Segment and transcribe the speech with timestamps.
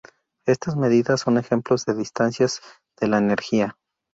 [0.47, 2.59] Estas medidas son ejemplos de distancias
[2.99, 3.77] de la energía.